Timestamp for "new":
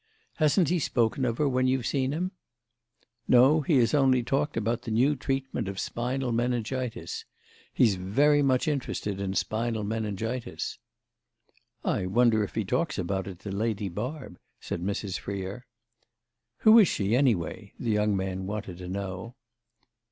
4.89-5.15